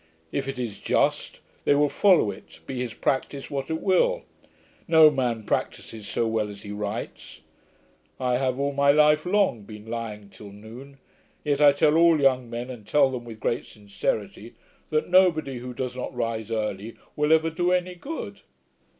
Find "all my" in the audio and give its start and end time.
8.59-8.91